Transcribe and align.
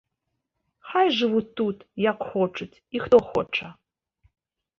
Хай 0.91 1.11
жывуць 1.19 1.49
тут, 1.61 1.77
як 2.05 2.25
хочуць 2.31 2.81
і 2.97 3.03
хто 3.05 3.21
хоча. 3.29 3.67